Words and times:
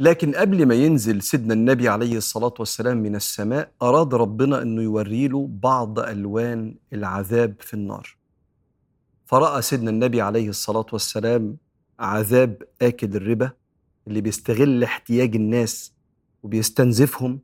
لكن 0.00 0.34
قبل 0.34 0.66
ما 0.66 0.74
ينزل 0.74 1.22
سيدنا 1.22 1.54
النبي 1.54 1.88
عليه 1.88 2.16
الصلاة 2.16 2.54
والسلام 2.58 2.96
من 2.96 3.16
السماء 3.16 3.72
أراد 3.82 4.14
ربنا 4.14 4.62
أنه 4.62 4.82
يوريله 4.82 5.48
بعض 5.50 5.98
ألوان 5.98 6.74
العذاب 6.92 7.54
في 7.60 7.74
النار. 7.74 8.16
فرأى 9.26 9.62
سيدنا 9.62 9.90
النبي 9.90 10.20
عليه 10.20 10.48
الصلاة 10.48 10.86
والسلام 10.92 11.56
عذاب 11.98 12.62
آكل 12.82 13.16
الربا 13.16 13.50
اللي 14.06 14.20
بيستغل 14.20 14.84
احتياج 14.84 15.36
الناس 15.36 15.92
وبيستنزفهم 16.42 17.40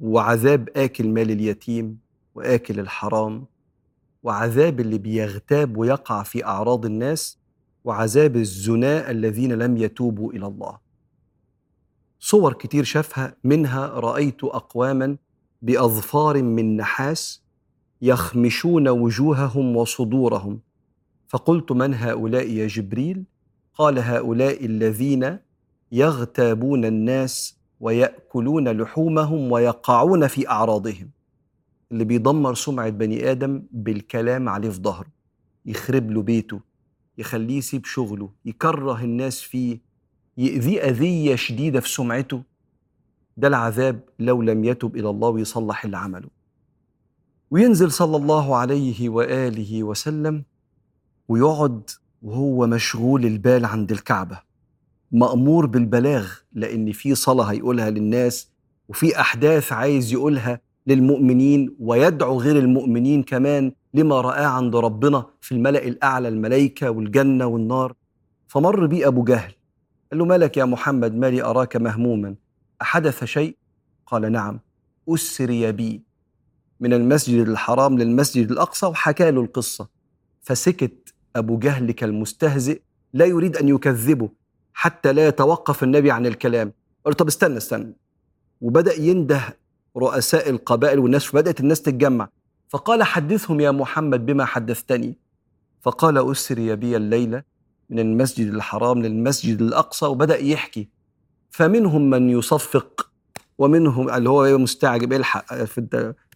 وعذاب 0.00 0.68
آكل 0.76 1.08
مال 1.08 1.30
اليتيم 1.30 1.98
وآكل 2.34 2.80
الحرام 2.80 3.46
وعذاب 4.22 4.80
اللي 4.80 4.98
بيغتاب 4.98 5.76
ويقع 5.76 6.22
في 6.22 6.44
أعراض 6.44 6.86
الناس 6.86 7.38
وعذاب 7.84 8.36
الزناء 8.36 9.10
الذين 9.10 9.52
لم 9.52 9.76
يتوبوا 9.76 10.32
إلى 10.32 10.46
الله. 10.46 10.85
صور 12.28 12.52
كتير 12.52 12.84
شافها 12.84 13.36
منها 13.44 13.86
رأيت 13.86 14.44
أقواما 14.44 15.16
بأظفار 15.62 16.42
من 16.42 16.76
نحاس 16.76 17.42
يخمشون 18.02 18.88
وجوههم 18.88 19.76
وصدورهم. 19.76 20.60
فقلت 21.28 21.72
من 21.72 21.94
هؤلاء 21.94 22.50
يا 22.50 22.66
جبريل؟ 22.66 23.24
قال 23.74 23.98
هؤلاء 23.98 24.64
الذين 24.64 25.38
يغتابون 25.92 26.84
الناس 26.84 27.58
ويأكلون 27.80 28.68
لحومهم 28.68 29.52
ويقعون 29.52 30.26
في 30.26 30.48
أعراضهم. 30.48 31.10
اللي 31.92 32.04
بيدمر 32.04 32.54
سمعة 32.54 32.88
بني 32.88 33.30
آدم 33.30 33.62
بالكلام 33.70 34.48
عليه 34.48 34.70
في 34.70 34.80
ظهره. 34.80 35.08
يخرب 35.66 36.10
له 36.10 36.22
بيته 36.22 36.60
يخليه 37.18 37.58
يسيب 37.58 37.84
شغله 37.84 38.30
يكره 38.44 39.04
الناس 39.04 39.40
فيه 39.40 39.85
يأذيه 40.38 40.80
أذية 40.80 41.34
شديدة 41.34 41.80
في 41.80 41.88
سمعته. 41.88 42.42
ده 43.36 43.48
العذاب 43.48 44.00
لو 44.18 44.42
لم 44.42 44.64
يتب 44.64 44.96
إلى 44.96 45.10
الله 45.10 45.28
ويصلح 45.28 45.84
اللي 45.84 45.96
عمله. 45.96 46.28
وينزل 47.50 47.90
صلى 47.92 48.16
الله 48.16 48.56
عليه 48.56 49.08
وآله 49.08 49.82
وسلم 49.82 50.44
ويقعد 51.28 51.90
وهو 52.22 52.66
مشغول 52.66 53.26
البال 53.26 53.64
عند 53.64 53.92
الكعبة. 53.92 54.40
مأمور 55.12 55.66
بالبلاغ 55.66 56.32
لأن 56.52 56.92
في 56.92 57.14
صلاة 57.14 57.44
هيقولها 57.44 57.90
للناس 57.90 58.50
وفي 58.88 59.20
أحداث 59.20 59.72
عايز 59.72 60.12
يقولها 60.12 60.60
للمؤمنين 60.86 61.76
ويدعو 61.80 62.40
غير 62.40 62.58
المؤمنين 62.58 63.22
كمان 63.22 63.72
لما 63.94 64.20
رآه 64.20 64.46
عند 64.46 64.76
ربنا 64.76 65.26
في 65.40 65.52
الملأ 65.52 65.84
الأعلى 65.84 66.28
الملائكة 66.28 66.90
والجنة 66.90 67.46
والنار. 67.46 67.94
فمر 68.48 68.86
بيه 68.86 69.06
أبو 69.08 69.24
جهل. 69.24 69.52
قال 70.10 70.18
له 70.18 70.24
مالك 70.24 70.56
يا 70.56 70.64
محمد؟ 70.64 71.14
مالي 71.14 71.42
أراك 71.42 71.76
مهموما. 71.76 72.34
أحدث 72.82 73.24
شيء؟ 73.24 73.56
قال 74.06 74.32
نعم 74.32 74.60
أسري 75.08 75.72
بي 75.72 76.02
من 76.80 76.92
المسجد 76.92 77.48
الحرام 77.48 77.98
للمسجد 77.98 78.50
الأقصى 78.50 78.86
وحكى 78.86 79.30
له 79.30 79.40
القصة. 79.40 79.88
فسكت 80.42 81.14
أبو 81.36 81.58
جهل 81.58 81.92
كالمستهزئ 81.92 82.80
لا 83.12 83.24
يريد 83.24 83.56
أن 83.56 83.68
يكذبه 83.68 84.30
حتى 84.74 85.12
لا 85.12 85.28
يتوقف 85.28 85.82
النبي 85.82 86.10
عن 86.10 86.26
الكلام. 86.26 86.72
قال 87.04 87.14
طب 87.14 87.26
استنى 87.26 87.56
استنى. 87.56 87.96
وبدأ 88.60 89.00
ينده 89.00 89.56
رؤساء 89.96 90.50
القبائل 90.50 90.98
والناس 90.98 91.24
فبدأت 91.24 91.60
الناس 91.60 91.82
تتجمع. 91.82 92.28
فقال 92.68 93.02
حدثهم 93.02 93.60
يا 93.60 93.70
محمد 93.70 94.26
بما 94.26 94.44
حدثتني. 94.44 95.18
فقال 95.80 96.30
أسري 96.30 96.76
بي 96.76 96.96
الليلة 96.96 97.42
من 97.90 97.98
المسجد 97.98 98.54
الحرام 98.54 99.02
للمسجد 99.02 99.62
الأقصى 99.62 100.06
وبدأ 100.06 100.38
يحكي. 100.38 100.88
فمنهم 101.50 102.10
من 102.10 102.30
يصفق 102.30 103.10
ومنهم 103.58 104.10
اللي 104.10 104.28
هو 104.28 104.58
مستعجب 104.58 105.12
الحق 105.12 105.54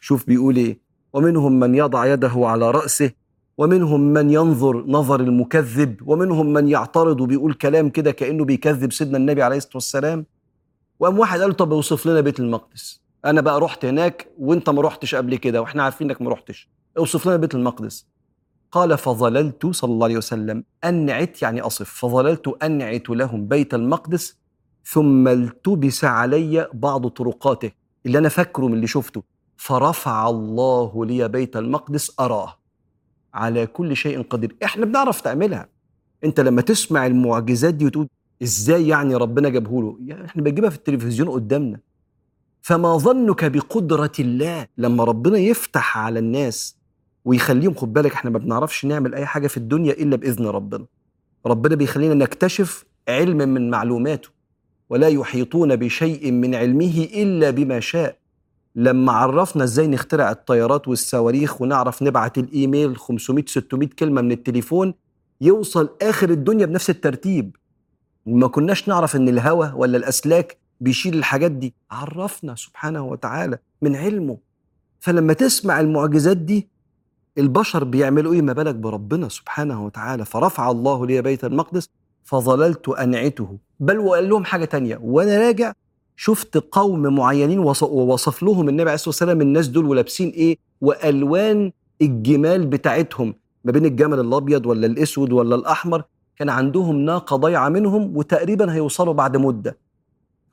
شوف 0.00 0.26
بيقول 0.26 0.56
إيه. 0.56 0.78
ومنهم 1.12 1.60
من 1.60 1.74
يضع 1.74 2.06
يده 2.06 2.32
على 2.34 2.70
رأسه 2.70 3.10
ومنهم 3.58 4.00
من 4.00 4.30
ينظر 4.30 4.84
نظر 4.86 5.20
المكذب 5.20 6.00
ومنهم 6.06 6.52
من 6.52 6.68
يعترض 6.68 7.20
وبيقول 7.20 7.54
كلام 7.54 7.88
كده 7.90 8.10
كأنه 8.10 8.44
بيكذب 8.44 8.92
سيدنا 8.92 9.16
النبي 9.18 9.42
عليه 9.42 9.56
الصلاة 9.56 9.76
والسلام. 9.76 10.26
وقام 11.00 11.18
واحد 11.18 11.40
قال 11.40 11.56
طب 11.56 11.72
اوصف 11.72 12.06
لنا 12.06 12.20
بيت 12.20 12.40
المقدس. 12.40 13.00
أنا 13.24 13.40
بقى 13.40 13.60
رحت 13.60 13.84
هناك 13.84 14.28
وأنت 14.38 14.70
ما 14.70 14.82
رحتش 14.82 15.14
قبل 15.14 15.36
كده 15.36 15.60
وإحنا 15.62 15.82
عارفين 15.82 16.10
إنك 16.10 16.22
ما 16.22 16.30
رحتش. 16.30 16.68
اوصف 16.98 17.26
لنا 17.26 17.36
بيت 17.36 17.54
المقدس. 17.54 18.06
قال 18.72 18.98
فظللت 18.98 19.66
صلى 19.66 19.92
الله 19.92 20.04
عليه 20.04 20.16
وسلم 20.16 20.64
أنعت 20.84 21.42
يعني 21.42 21.60
أصف 21.60 21.90
فظللت 21.90 22.48
أنعت 22.62 23.10
لهم 23.10 23.48
بيت 23.48 23.74
المقدس 23.74 24.36
ثم 24.84 25.28
التبس 25.28 26.04
علي 26.04 26.68
بعض 26.72 27.06
طرقاته 27.08 27.70
اللي 28.06 28.18
أنا 28.18 28.28
فاكره 28.28 28.66
من 28.66 28.74
اللي 28.74 28.86
شفته. 28.86 29.22
فرفع 29.56 30.28
الله 30.28 31.04
لي 31.04 31.28
بيت 31.28 31.56
المقدس 31.56 32.20
أراه. 32.20 32.56
على 33.34 33.66
كل 33.66 33.96
شيء 33.96 34.22
قدير. 34.22 34.56
إحنا 34.64 34.86
بنعرف 34.86 35.20
تعملها. 35.20 35.68
أنت 36.24 36.40
لما 36.40 36.62
تسمع 36.62 37.06
المعجزات 37.06 37.74
دي 37.74 37.86
وتقول 37.86 38.08
إزاي 38.42 38.88
يعني 38.88 39.14
ربنا 39.14 39.48
جابه 39.48 39.82
له؟ 39.82 39.96
يعني 40.04 40.24
إحنا 40.24 40.42
بنجيبها 40.42 40.70
في 40.70 40.76
التلفزيون 40.76 41.28
قدامنا. 41.28 41.80
فما 42.62 42.96
ظنك 42.96 43.44
بقدرة 43.44 44.12
الله 44.18 44.66
لما 44.78 45.04
ربنا 45.04 45.38
يفتح 45.38 45.98
على 45.98 46.18
الناس 46.18 46.79
ويخليهم 47.24 47.74
خد 47.74 47.92
بالك 47.92 48.12
إحنا 48.12 48.30
ما 48.30 48.38
بنعرفش 48.38 48.84
نعمل 48.84 49.14
أي 49.14 49.26
حاجة 49.26 49.46
في 49.46 49.56
الدنيا 49.56 49.92
إلا 49.92 50.16
بإذن 50.16 50.46
ربنا. 50.46 50.86
ربنا 51.46 51.74
بيخلينا 51.76 52.14
نكتشف 52.14 52.84
علم 53.08 53.36
من 53.36 53.70
معلوماته 53.70 54.28
ولا 54.90 55.08
يحيطون 55.08 55.76
بشيء 55.76 56.30
من 56.32 56.54
علمه 56.54 57.08
إلا 57.14 57.50
بما 57.50 57.80
شاء. 57.80 58.16
لما 58.76 59.12
عرفنا 59.12 59.64
إزاي 59.64 59.86
نخترع 59.86 60.30
الطيارات 60.30 60.88
والصواريخ 60.88 61.62
ونعرف 61.62 62.02
نبعت 62.02 62.38
الإيميل 62.38 62.96
500 62.96 63.44
600 63.48 63.88
كلمة 63.88 64.22
من 64.22 64.32
التليفون 64.32 64.94
يوصل 65.40 65.90
آخر 66.02 66.30
الدنيا 66.30 66.66
بنفس 66.66 66.90
الترتيب. 66.90 67.56
وما 68.26 68.48
كناش 68.48 68.88
نعرف 68.88 69.16
إن 69.16 69.28
الهواء 69.28 69.76
ولا 69.76 69.96
الأسلاك 69.96 70.56
بيشيل 70.80 71.14
الحاجات 71.14 71.50
دي. 71.50 71.74
عرفنا 71.90 72.54
سبحانه 72.54 73.04
وتعالى 73.06 73.58
من 73.82 73.96
علمه. 73.96 74.38
فلما 75.00 75.32
تسمع 75.32 75.80
المعجزات 75.80 76.36
دي 76.36 76.68
البشر 77.38 77.84
بيعملوا 77.84 78.32
إيه؟ 78.32 78.42
ما 78.42 78.52
بالك 78.52 78.74
بربنا 78.74 79.28
سبحانه 79.28 79.84
وتعالى. 79.84 80.24
فرفع 80.24 80.70
الله 80.70 81.06
لي 81.06 81.22
بيت 81.22 81.44
المقدس 81.44 81.88
فظللت 82.24 82.88
أنعته. 82.88 83.58
بل 83.80 83.98
وقال 83.98 84.28
لهم 84.28 84.44
حاجة 84.44 84.64
تانية. 84.64 85.00
وأنا 85.02 85.46
راجع 85.46 85.72
شفت 86.16 86.56
قوم 86.56 87.14
معينين 87.14 87.58
ووصف 87.82 88.42
لهم 88.42 88.68
النبي 88.68 88.82
عليه 88.82 88.94
الصلاة 88.94 89.08
والسلام 89.08 89.40
الناس 89.40 89.68
دول 89.68 89.84
ولابسين 89.86 90.28
إيه؟ 90.28 90.56
وألوان 90.80 91.72
الجمال 92.02 92.66
بتاعتهم. 92.66 93.34
ما 93.64 93.72
بين 93.72 93.86
الجمل 93.86 94.20
الأبيض 94.20 94.66
ولا 94.66 94.86
الأسود 94.86 95.32
ولا 95.32 95.54
الأحمر 95.54 96.02
كان 96.36 96.48
عندهم 96.48 96.96
ناقة 96.96 97.36
ضايعة 97.36 97.68
منهم 97.68 98.16
وتقريبا 98.16 98.72
هيوصلوا 98.72 99.14
بعد 99.14 99.36
مدة. 99.36 99.78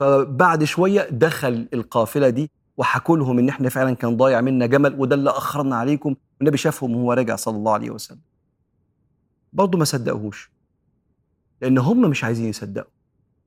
فبعد 0.00 0.64
شوية 0.64 1.08
دخل 1.10 1.68
القافلة 1.74 2.28
دي 2.28 2.50
وحكوا 2.76 3.16
لهم 3.16 3.38
إن 3.38 3.48
إحنا 3.48 3.68
فعلا 3.68 3.94
كان 3.94 4.16
ضايع 4.16 4.40
منا 4.40 4.66
جمل 4.66 4.94
وده 5.00 5.14
اللي 5.14 5.30
أخرنا 5.30 5.76
عليكم. 5.76 6.14
والنبي 6.40 6.56
شافهم 6.56 6.96
وهو 6.96 7.12
راجع 7.12 7.36
صلى 7.36 7.56
الله 7.56 7.72
عليه 7.72 7.90
وسلم. 7.90 8.20
برضه 9.52 9.78
ما 9.78 9.84
صدقوهوش 9.84 10.50
لأن 11.62 11.78
هم 11.78 12.10
مش 12.10 12.24
عايزين 12.24 12.46
يصدقوا. 12.46 12.90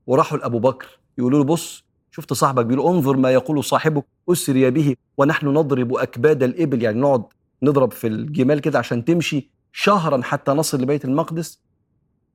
وراحوا 0.07 0.37
لأبو 0.37 0.59
بكر 0.59 0.99
يقولوا 1.17 1.39
له 1.39 1.45
بص 1.45 1.83
شفت 2.11 2.33
صاحبك؟ 2.33 2.65
بيقول 2.65 2.95
انظر 2.95 3.17
ما 3.17 3.31
يقول 3.31 3.63
صاحبك 3.63 4.05
اسري 4.29 4.71
به 4.71 4.95
ونحن 5.17 5.47
نضرب 5.47 5.93
أكباد 5.93 6.43
الإبل. 6.43 6.83
يعني 6.83 6.99
نقعد 6.99 7.23
نضرب 7.63 7.91
في 7.91 8.07
الجمال 8.07 8.59
كده 8.59 8.79
عشان 8.79 9.05
تمشي 9.05 9.49
شهرا 9.71 10.21
حتى 10.21 10.51
نصل 10.51 10.81
لبيت 10.81 11.05
المقدس. 11.05 11.61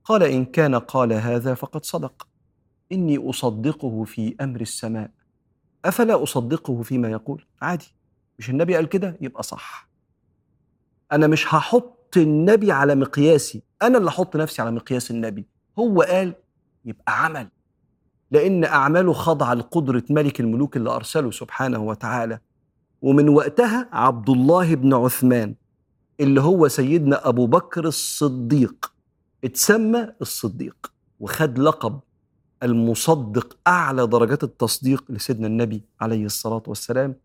قال 0.03 0.23
إن 0.23 0.45
كان 0.45 0.75
قال 0.75 1.13
هذا 1.13 1.53
فقد 1.53 1.85
صدق. 1.85 2.27
إني 2.91 3.29
أصدقه 3.29 4.03
في 4.03 4.35
أمر 4.41 4.61
السماء. 4.61 5.11
أفلا 5.85 6.23
أصدقه 6.23 6.81
فيما 6.81 7.09
يقول؟ 7.09 7.45
عادي. 7.61 7.93
مش 8.39 8.49
النبي 8.49 8.75
قال 8.75 8.89
كده؟ 8.89 9.17
يبقى 9.21 9.43
صح. 9.43 9.89
أنا 11.11 11.27
مش 11.27 11.53
هحط 11.53 12.17
النبي 12.17 12.71
على 12.71 12.95
مقياسي. 12.95 13.63
أنا 13.81 13.97
اللي 13.97 14.09
أحط 14.09 14.35
نفسي 14.35 14.61
على 14.61 14.71
مقياس 14.71 15.11
النبي. 15.11 15.45
هو 15.79 16.01
قال 16.01 16.35
يبقى 16.85 17.25
عمل. 17.25 17.49
لأن 18.31 18.63
أعماله 18.63 19.13
خاضعة 19.13 19.53
لقدرة 19.53 20.03
ملك 20.09 20.39
الملوك 20.39 20.77
اللي 20.77 20.89
أرسله 20.89 21.31
سبحانه 21.31 21.79
وتعالى. 21.79 22.39
ومن 23.01 23.29
وقتها 23.29 23.89
عبد 23.91 24.29
الله 24.29 24.75
بن 24.75 24.93
عثمان 24.93 25.55
اللي 26.19 26.41
هو 26.41 26.67
سيدنا 26.67 27.29
أبو 27.29 27.47
بكر 27.47 27.85
الصديق. 27.85 28.93
اتسمى 29.43 30.07
الصديق 30.21 30.91
وخد 31.19 31.59
لقب 31.59 31.99
المصدق 32.63 33.57
أعلى 33.67 34.07
درجات 34.07 34.43
التصديق 34.43 35.03
لسيدنا 35.09 35.47
النبي 35.47 35.83
عليه 36.01 36.25
الصلاة 36.25 36.63
والسلام. 36.67 37.15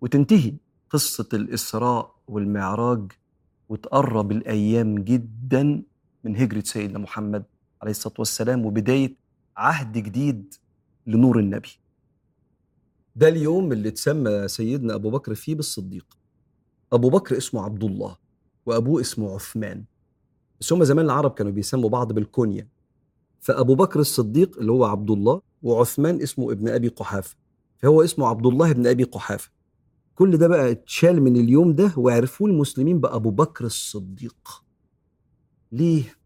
وتنتهي 0.00 0.52
قصة 0.90 1.28
الإسراء 1.32 2.13
والمعراج 2.28 3.12
وتقرب 3.68 4.32
الأيام 4.32 4.94
جدا 4.94 5.82
من 6.24 6.36
هجرة 6.36 6.62
سيدنا 6.64 6.98
محمد 6.98 7.44
عليه 7.82 7.90
الصلاة 7.90 8.14
والسلام 8.18 8.66
وبداية 8.66 9.16
عهد 9.56 9.98
جديد 9.98 10.54
لنور 11.06 11.38
النبي. 11.38 11.78
ده 13.16 13.28
اليوم 13.28 13.72
اللي 13.72 13.88
اتسمى 13.88 14.48
سيدنا 14.48 14.94
أبو 14.94 15.10
بكر 15.10 15.34
فيه 15.34 15.54
بالصديق. 15.54 16.06
أبو 16.92 17.10
بكر 17.10 17.36
اسمه 17.36 17.62
عبد 17.62 17.84
الله 17.84 18.16
وأبوه 18.66 19.00
اسمه 19.00 19.34
عثمان. 19.34 19.84
بس 20.60 20.72
هم 20.72 20.84
زمان 20.84 21.04
العرب 21.04 21.34
كانوا 21.34 21.52
بيسموا 21.52 21.88
بعض 21.90 22.12
بالكونيا 22.12 22.68
فأبو 23.40 23.74
بكر 23.74 24.00
الصديق 24.00 24.58
اللي 24.58 24.72
هو 24.72 24.84
عبد 24.84 25.10
الله 25.10 25.40
وعثمان 25.62 26.22
اسمه 26.22 26.52
ابن 26.52 26.68
أبي 26.68 26.88
قحافة. 26.88 27.36
فهو 27.78 28.02
اسمه 28.02 28.26
عبد 28.26 28.46
الله 28.46 28.70
ابن 28.70 28.86
أبي 28.86 29.04
قحافة. 29.04 29.50
كل 30.14 30.36
ده 30.36 30.48
بقى 30.48 30.70
اتشال 30.70 31.22
من 31.22 31.36
اليوم 31.36 31.74
ده 31.74 31.92
وعرفوه 31.96 32.48
المسلمين 32.50 33.00
بأبو 33.00 33.30
بكر 33.30 33.64
الصديق. 33.64 34.64
ليه؟ 35.72 36.16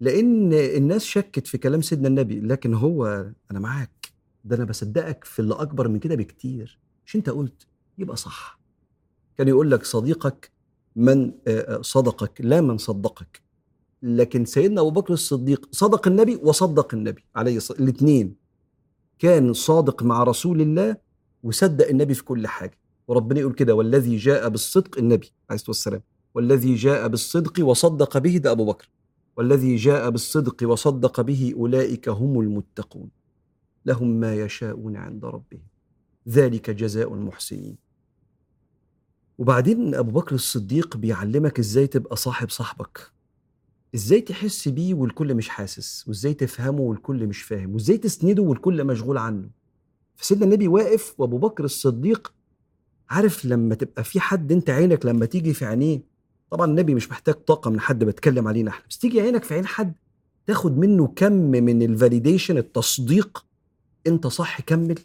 لأن 0.00 0.52
الناس 0.52 1.04
شكت 1.04 1.46
في 1.46 1.58
كلام 1.58 1.82
سيدنا 1.82 2.08
النبي 2.08 2.40
لكن 2.40 2.74
هو 2.74 3.30
أنا 3.50 3.58
معاك 3.58 4.12
ده 4.44 4.56
أنا 4.56 4.64
بصدقك 4.64 5.24
في 5.24 5.38
اللي 5.38 5.54
أكبر 5.54 5.88
من 5.88 5.98
كده 5.98 6.14
بكتير. 6.14 6.78
مش 7.06 7.16
أنت 7.16 7.30
قلت؟ 7.30 7.66
يبقى 7.98 8.16
صح. 8.16 8.60
كان 9.38 9.48
يقول 9.48 9.70
لك 9.70 9.84
صديقك 9.84 10.52
من 10.96 11.32
صدقك 11.80 12.40
لا 12.40 12.60
من 12.60 12.78
صدقك. 12.78 13.42
لكن 14.02 14.44
سيدنا 14.44 14.80
أبو 14.80 14.90
بكر 14.90 15.12
الصديق 15.12 15.68
صدق 15.72 16.08
النبي 16.08 16.36
وصدق 16.42 16.94
النبي 16.94 17.24
عليه 17.36 17.56
الصلاة 17.56 17.78
الاثنين 17.80 18.36
كان 19.18 19.52
صادق 19.52 20.02
مع 20.02 20.22
رسول 20.22 20.60
الله 20.60 20.96
وصدق 21.42 21.88
النبي 21.88 22.14
في 22.14 22.24
كل 22.24 22.46
حاجة. 22.46 22.78
وربنا 23.10 23.40
يقول 23.40 23.52
كده 23.52 23.74
والذي 23.74 24.16
جاء 24.16 24.48
بالصدق 24.48 24.98
النبي 24.98 25.26
عليه 25.50 25.54
الصلاة 25.56 25.70
والسلام 25.70 26.02
والذي 26.34 26.74
جاء 26.74 27.08
بالصدق 27.08 27.64
وصدق 27.66 28.18
به 28.18 28.36
ده 28.36 28.50
أبو 28.50 28.64
بكر 28.64 28.88
والذي 29.36 29.76
جاء 29.76 30.10
بالصدق 30.10 30.68
وصدق 30.70 31.20
به 31.20 31.52
أولئك 31.56 32.08
هم 32.08 32.40
المتقون 32.40 33.10
لهم 33.86 34.08
ما 34.20 34.34
يشاءون 34.34 34.96
عند 34.96 35.24
ربهم 35.24 35.62
ذلك 36.28 36.70
جزاء 36.70 37.14
المحسنين. 37.14 37.76
وبعدين 39.38 39.94
أبو 39.94 40.10
بكر 40.20 40.34
الصديق 40.34 40.96
بيعلمك 40.96 41.58
إزاي 41.58 41.86
تبقى 41.86 42.16
صاحب 42.16 42.50
صاحبك 42.50 43.12
إزاي 43.94 44.20
تحس 44.20 44.68
بيه 44.68 44.94
والكل 44.94 45.34
مش 45.34 45.48
حاسس 45.48 46.08
وإزاي 46.08 46.34
تفهمه 46.34 46.80
والكل 46.80 47.26
مش 47.26 47.42
فاهم 47.42 47.74
وإزاي 47.74 47.98
تسنده 47.98 48.42
والكل 48.42 48.84
مشغول 48.84 49.18
عنه. 49.18 49.50
فسيدنا 50.16 50.44
النبي 50.44 50.68
واقف 50.68 51.14
وأبو 51.18 51.38
بكر 51.38 51.64
الصديق 51.64 52.32
عارف 53.10 53.44
لما 53.44 53.74
تبقى 53.74 54.04
في 54.04 54.20
حد 54.20 54.52
انت 54.52 54.70
عينك 54.70 55.06
لما 55.06 55.26
تيجي 55.26 55.54
في 55.54 55.64
عينيه 55.64 56.00
طبعا 56.50 56.66
النبي 56.66 56.94
مش 56.94 57.10
محتاج 57.10 57.34
طاقة 57.34 57.70
من 57.70 57.80
حد 57.80 58.04
بتكلم 58.04 58.48
علينا 58.48 58.70
إحنا 58.70 58.84
بس 58.90 58.98
تيجي 58.98 59.20
عينك 59.20 59.44
في 59.44 59.54
عين 59.54 59.66
حد 59.66 59.94
تاخد 60.46 60.78
منه 60.78 61.06
كم 61.06 61.32
من 61.32 61.82
الفاليديشن 61.82 62.58
التصديق 62.58 63.46
انت 64.06 64.26
صح 64.26 64.60
كمل. 64.60 64.98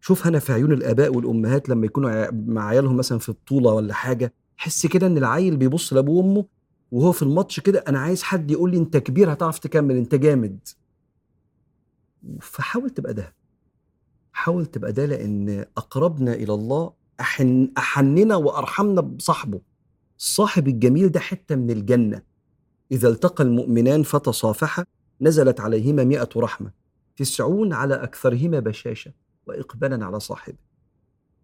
شوف 0.00 0.26
هنا 0.26 0.38
في 0.38 0.52
عيون 0.52 0.72
الآباء 0.72 1.14
والأمهات 1.16 1.68
لما 1.68 1.86
يكونوا 1.86 2.30
مع 2.30 2.66
عيالهم 2.66 2.96
مثلا 2.96 3.18
في 3.18 3.32
بطولة 3.32 3.72
ولا 3.72 3.94
حاجة 3.94 4.34
حس 4.56 4.86
كده 4.86 5.06
إن 5.06 5.18
العيل 5.18 5.56
بيبص 5.56 5.92
لأبوه 5.92 6.24
وأمه 6.24 6.44
وهو 6.92 7.12
في 7.12 7.22
الماتش 7.22 7.60
كده 7.60 7.78
أنا 7.88 7.98
عايز 7.98 8.22
حد 8.22 8.50
يقول 8.50 8.70
لي 8.70 8.76
أنت 8.78 8.96
كبير 8.96 9.32
هتعرف 9.32 9.58
تكمل 9.58 9.96
أنت 9.96 10.14
جامد. 10.14 10.58
فحاول 12.40 12.90
تبقى 12.90 13.14
ده. 13.14 13.34
حاول 14.34 14.66
تبقى 14.66 14.92
ده 14.92 15.06
لأن 15.06 15.64
أقربنا 15.76 16.34
إلى 16.34 16.54
الله 16.54 16.92
أحن 17.20 17.70
أحننا 17.78 18.36
وأرحمنا 18.36 19.00
بصاحبه. 19.00 19.60
الصاحب 20.18 20.68
الجميل 20.68 21.08
ده 21.08 21.20
حتة 21.20 21.54
من 21.56 21.70
الجنة. 21.70 22.22
إذا 22.92 23.08
التقى 23.08 23.44
المؤمنان 23.44 24.02
فتصافحا 24.02 24.84
نزلت 25.20 25.60
عليهما 25.60 26.04
مئة 26.04 26.28
رحمة. 26.36 26.70
تسعون 27.16 27.72
على 27.72 27.94
أكثرهما 27.94 28.60
بشاشة 28.60 29.12
وإقبالا 29.46 30.06
على 30.06 30.20
صاحبه. 30.20 30.56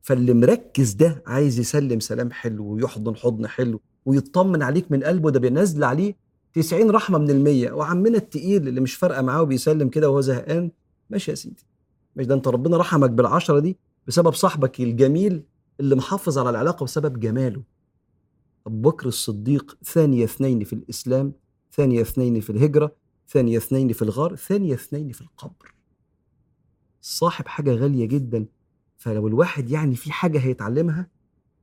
فاللي 0.02 0.34
مركز 0.34 0.92
ده 0.92 1.22
عايز 1.26 1.58
يسلم 1.58 2.00
سلام 2.00 2.30
حلو 2.30 2.64
ويحضن 2.66 3.16
حضن 3.16 3.46
حلو 3.46 3.80
ويطمن 4.06 4.62
عليك 4.62 4.92
من 4.92 5.04
قلبه 5.04 5.30
ده 5.30 5.40
بينزل 5.40 5.84
عليه 5.84 6.16
90 6.54 6.90
رحمة 6.90 7.18
من 7.18 7.30
المية. 7.30 7.72
وعمنا 7.72 8.16
التقيل 8.18 8.68
اللي 8.68 8.80
مش 8.80 8.94
فارقة 8.94 9.22
معاه 9.22 9.42
وبيسلم 9.42 9.88
كده 9.88 10.10
وهو 10.10 10.20
زهقان. 10.20 10.70
ماشي 11.10 11.30
يا 11.30 11.36
سيدي. 11.36 11.69
مش 12.16 12.26
ده 12.26 12.34
انت 12.34 12.48
ربنا 12.48 12.76
رحمك 12.76 13.10
بالعشرة 13.10 13.58
دي 13.58 13.78
بسبب 14.06 14.32
صاحبك 14.32 14.80
الجميل 14.80 15.42
اللي 15.80 15.94
محافظ 15.94 16.38
على 16.38 16.50
العلاقة 16.50 16.84
بسبب 16.84 17.20
جماله. 17.20 17.62
أبو 18.66 18.90
بكر 18.90 19.08
الصديق 19.08 19.78
ثاني 19.84 20.24
اثنين 20.24 20.64
في 20.64 20.72
الإسلام 20.72 21.32
ثاني 21.72 22.00
اثنين 22.00 22.40
في 22.40 22.50
الهجرة 22.50 22.92
ثاني 23.28 23.56
اثنين 23.56 23.92
في 23.92 24.02
الغار 24.02 24.36
ثاني 24.36 24.74
اثنين 24.74 25.12
في 25.12 25.20
القبر. 25.20 25.74
الصاحب 27.02 27.48
حاجة 27.48 27.74
غالية 27.74 28.06
جدا 28.06 28.46
فلو 28.96 29.28
الواحد 29.28 29.70
يعني 29.70 29.94
في 29.96 30.12
حاجة 30.12 30.38
هيتعلمها 30.38 31.08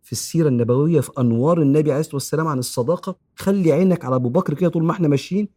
في 0.01 0.11
السيرة 0.11 0.47
النبوية 0.47 1.01
في 1.01 1.11
أنوار 1.19 1.61
النبي 1.61 1.91
عليه 1.91 1.99
الصلاة 1.99 2.15
والسلام 2.15 2.47
عن 2.47 2.59
الصداقة 2.59 3.17
خلي 3.35 3.71
عينك 3.71 4.05
على 4.05 4.15
أبو 4.15 4.29
بكر 4.29 4.53
كده 4.53 4.69
طول 4.69 4.83
ما 4.83 4.91
إحنا 4.91 5.07
ماشيين 5.07 5.47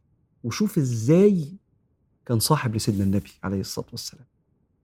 وشوف 0.44 0.78
إزاي 0.78 1.58
كان 2.26 2.38
صاحب 2.38 2.74
لسيدنا 2.76 3.04
النبي 3.04 3.30
عليه 3.42 3.60
الصلاة 3.60 3.86
والسلام. 3.92 4.24